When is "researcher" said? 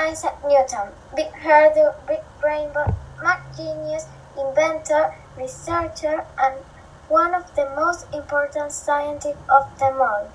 5.36-6.24